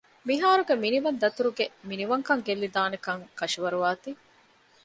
މިހާރުގެ 0.27 0.75
މިނިވަން 0.83 1.19
ދަތުރުގެ 1.23 1.65
މިނިވަންކަން 1.87 2.41
ގެއްލިދާނެކަން 2.47 3.23
ކަށަވަރުވާތީ 3.39 4.11